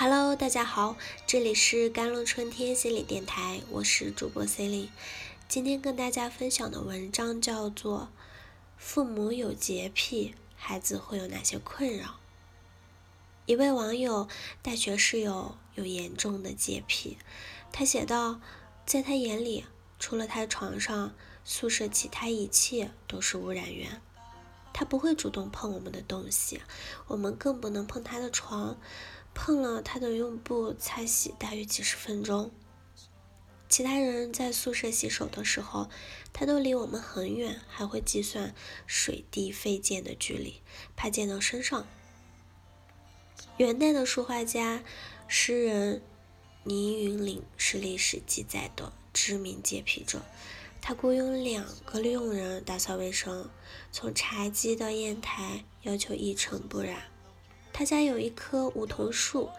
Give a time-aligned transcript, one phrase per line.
[0.00, 4.90] Hello，大家好，这里是甘露春天心理电台，我是主播 c e l i n e
[5.48, 8.02] 今天跟大家分享的文章叫做
[8.76, 12.06] 《父母有洁癖，孩子会有哪些困扰》。
[13.46, 14.28] 一位网友
[14.62, 17.18] 大学室友有严重的洁癖，
[17.72, 18.40] 他写道，
[18.86, 19.64] 在他眼里，
[19.98, 21.12] 除了他床上，
[21.44, 24.00] 宿舍其他一切都是污染源。
[24.72, 26.60] 他不会主动碰我们的东西，
[27.08, 28.78] 我们更不能碰他的床。
[29.40, 32.50] 碰了，他都用布擦洗大约几十分钟。
[33.68, 35.88] 其他人在宿舍洗手的时候，
[36.32, 38.52] 他都离我们很远，还会计算
[38.84, 40.60] 水滴飞溅的距离，
[40.96, 41.86] 怕溅到身上。
[43.58, 44.82] 元代的书画家、
[45.28, 46.02] 诗人
[46.64, 50.20] 倪云林是历史记载的知名洁癖者。
[50.80, 53.48] 他雇佣两个佣人打扫卫生，
[53.92, 57.04] 从茶几到砚台，要求一尘不染。
[57.78, 59.50] 他家有一棵梧桐树，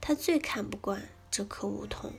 [0.00, 2.12] 他最看不惯这棵梧桐，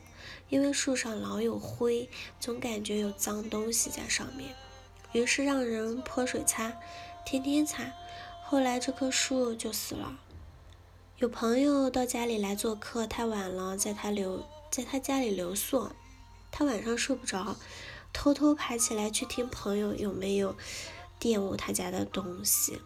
[0.47, 4.55] 因为树上老有灰，总感觉有脏东西在上面。
[5.11, 6.71] 于是让人泼水擦，
[7.25, 7.91] 天天擦。
[8.45, 10.17] 后来这棵树就死了。
[11.17, 15.89] 有朋友到家里来做客，太晚了，在他留在他家里留宿。
[16.52, 17.57] 他晚上睡不着，
[18.13, 20.55] 偷偷爬起来去听朋友有没有
[21.19, 22.80] 玷污他家的东西。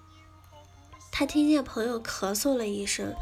[1.15, 3.13] 他听见朋友咳嗽了一声，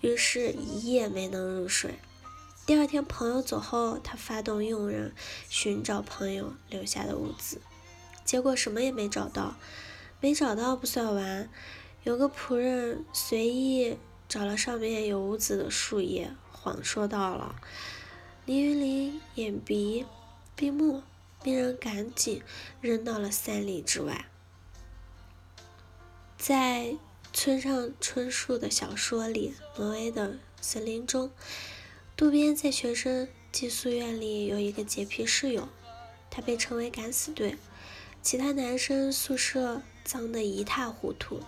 [0.00, 1.96] 于是一夜没能入睡。
[2.64, 5.14] 第二天朋友走后，他发动佣人
[5.50, 7.60] 寻找朋友留下的物资，
[8.24, 9.56] 结果什么也没找到。
[10.22, 11.50] 没找到不算完，
[12.04, 17.56] 有个仆人随意找了上面有污渍的树叶，谎说到了。
[18.46, 20.06] 林云林眼鼻
[20.56, 21.02] 闭目，
[21.42, 22.42] 命人赶紧
[22.80, 24.24] 扔到了三里之外，
[26.38, 26.96] 在。
[27.36, 31.32] 村上春树的小说里，《挪威的森林》中，
[32.16, 35.68] 渡边在学生寄宿院里有一个洁癖室友，
[36.30, 37.56] 他被称为“敢死队”。
[38.22, 41.40] 其他男生宿舍脏得一塌糊涂，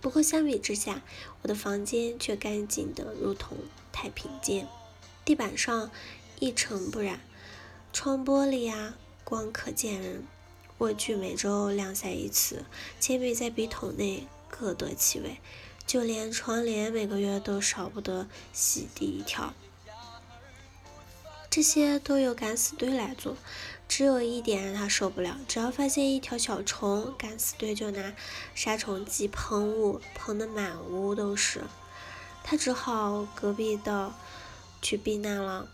[0.00, 1.02] 不过相比之下，
[1.42, 3.58] 我的房间却干净得如同
[3.92, 4.66] 太平间，
[5.26, 5.90] 地板上
[6.40, 7.20] 一尘不染，
[7.92, 8.94] 窗玻璃呀
[9.24, 10.26] 光可见人，
[10.78, 12.64] 卧具每周晾晒一次，
[12.98, 14.26] 铅笔在笔筒内。
[14.52, 15.40] 各得其位，
[15.86, 19.54] 就连窗帘每个月都少不得洗涤一条。
[21.48, 23.36] 这些都由敢死队来做，
[23.88, 28.14] 只有一点让他受不了：只要发现一条小虫，敢死队就拿
[28.54, 31.62] 杀虫剂喷雾，喷得满屋都是。
[32.44, 34.12] 他只好隔壁的
[34.80, 35.68] 去避难了。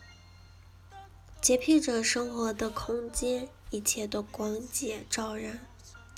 [1.40, 5.60] 洁癖者生活的空间，一切都光洁照人。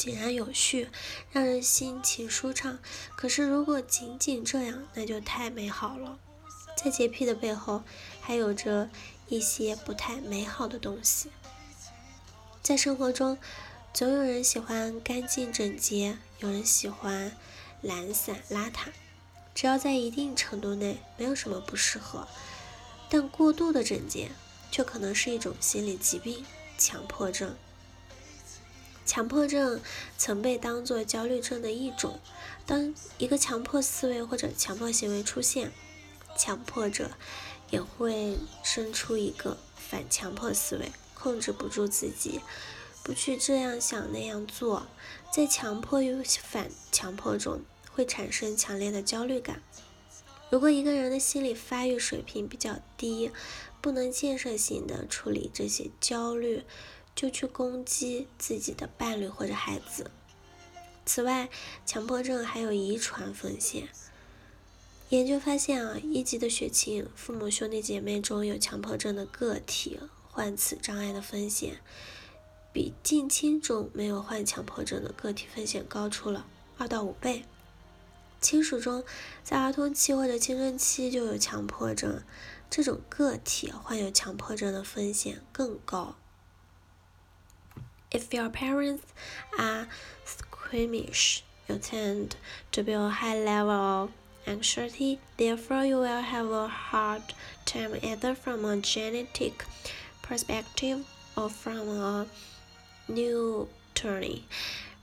[0.01, 0.89] 井然有序，
[1.31, 2.79] 让人心情舒畅。
[3.17, 6.19] 可是，如果仅仅这样，那就太美好了。
[6.75, 7.83] 在洁癖的背后，
[8.19, 8.89] 还有着
[9.29, 11.29] 一些不太美好的东西。
[12.63, 13.37] 在生活中，
[13.93, 17.37] 总有人喜欢干净整洁，有人喜欢
[17.83, 18.87] 懒散邋遢。
[19.55, 22.27] 只要在一定程度内，没有什么不适合。
[23.11, 24.31] 但过度的整洁，
[24.71, 26.47] 却可能是一种心理疾病——
[26.79, 27.55] 强迫症。
[29.11, 29.81] 强迫症
[30.17, 32.21] 曾被当作焦虑症的一种。
[32.65, 35.73] 当一个强迫思维或者强迫行为出现，
[36.39, 37.11] 强迫者
[37.71, 42.41] 也会生出一个反强迫思维，控制不住自己，
[43.03, 44.87] 不去这样想那样做。
[45.35, 49.61] 在强迫与反强迫中，会产生强烈的焦虑感。
[50.51, 53.33] 如果一个人的心理发育水平比较低，
[53.81, 56.63] 不能建设性的处理这些焦虑。
[57.21, 60.11] 就去攻击自己的伴侣或者孩子。
[61.05, 61.51] 此外，
[61.85, 63.91] 强迫症还有遗传风险。
[65.11, 70.01] 研究发现啊，一级的血亲、父母、兄弟姐妹中有强迫症的个体，
[70.31, 71.83] 患此障碍的风险，
[72.73, 76.47] 比近亲中没有患强迫症的个体风险高出了
[76.79, 77.45] 二到五倍。
[78.41, 79.05] 亲属中，
[79.45, 82.23] 在儿童期或者青春期就有强迫症，
[82.71, 86.17] 这种个体患有强迫症的风险更高。
[88.13, 89.05] If your parents
[89.57, 89.87] are
[90.25, 92.35] squeamish, you tend
[92.73, 94.11] to be a high level of
[94.49, 95.21] anxiety.
[95.37, 97.23] Therefore, you will have a hard
[97.67, 99.65] time either from a genetic
[100.23, 102.27] perspective or from a
[103.09, 104.41] nutritional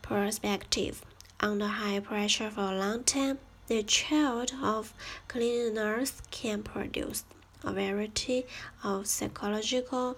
[0.01, 1.01] perspective.
[1.39, 4.93] Under high pressure for a long time, the child of
[5.29, 7.23] cleaners can produce
[7.63, 8.45] a variety
[8.83, 10.17] of psychological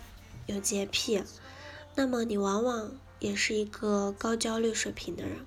[0.45, 1.23] 有洁癖，
[1.95, 5.45] 那么你往往也是一个高焦虑水平的人。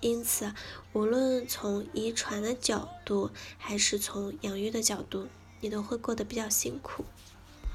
[0.00, 0.52] 因此，
[0.92, 5.28] 无论从遗传的角度，还是从养育的角度，
[5.60, 7.04] 你都会过得比较辛苦。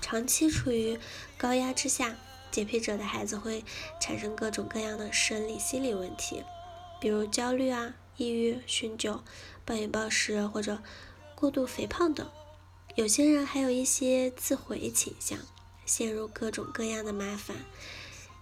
[0.02, 1.00] 长期处于
[1.38, 2.18] 高压之下，
[2.52, 3.64] 洁癖者的孩子会
[4.02, 6.44] 产生各种各样的生理、心理问题，
[7.00, 9.22] 比如焦虑啊、抑郁、酗酒、
[9.64, 10.80] 暴饮暴食或者
[11.36, 12.30] 过度肥胖等。
[12.96, 15.38] 有些人还有一些自毁倾向，
[15.86, 17.58] 陷入各种各样的麻烦。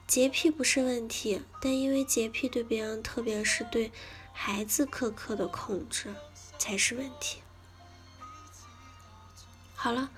[0.06, 3.92] 洁癖不是问题，但因为洁癖对别人，特别是对
[4.32, 6.14] 孩子苛刻的控制
[6.60, 7.40] 才是问题。
[9.74, 10.12] 好了，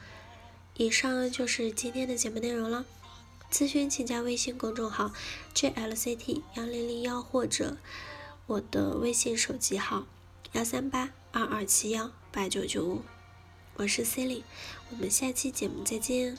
[0.76, 2.86] 以上就是今天的节目内容了。
[3.50, 5.14] 咨询请加微信公众号
[5.54, 7.78] jlct 幺零零幺或者
[8.48, 10.06] 我的微信手机号
[10.52, 13.02] 幺三八二二七幺八九九五。
[13.78, 14.42] 我是 cilly
[14.90, 16.38] 我们下期节目再见。